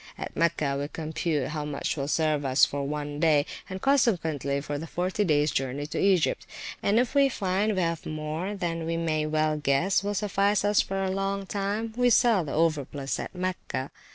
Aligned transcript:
At 0.17 0.35
Mecca 0.35 0.77
we 0.79 0.87
compute 0.87 1.49
how 1.49 1.63
much 1.63 1.95
will 1.95 2.07
serve 2.07 2.43
us 2.43 2.65
for 2.65 2.87
one 2.87 3.19
day, 3.19 3.45
and 3.69 3.79
consequently, 3.83 4.59
for 4.59 4.79
the 4.79 4.87
forty 4.87 5.23
days 5.23 5.51
journey 5.51 5.85
to 5.85 5.99
Egypt, 5.99 6.47
and 6.81 6.97
if 6.97 7.13
we 7.13 7.29
find 7.29 7.75
we 7.75 7.81
have 7.83 8.07
more 8.07 8.55
than 8.55 8.87
we 8.87 8.97
may 8.97 9.27
well 9.27 9.57
guess 9.57 10.03
will 10.03 10.15
suffice 10.15 10.65
us 10.65 10.81
for 10.81 11.03
a 11.03 11.11
long 11.11 11.45
time, 11.45 11.93
we 11.95 12.09
sell 12.09 12.43
the 12.43 12.51
overplus 12.51 13.19
at 13.19 13.35
Mecca. 13.35 13.91